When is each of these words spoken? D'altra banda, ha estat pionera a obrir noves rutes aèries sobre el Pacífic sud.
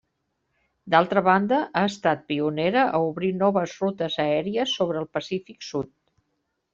D'altra 0.93 1.21
banda, 1.25 1.57
ha 1.81 1.83
estat 1.89 2.23
pionera 2.31 2.85
a 2.99 3.01
obrir 3.09 3.29
noves 3.41 3.75
rutes 3.85 4.15
aèries 4.25 4.73
sobre 4.79 4.99
el 5.03 5.07
Pacífic 5.19 5.67
sud. 5.69 5.93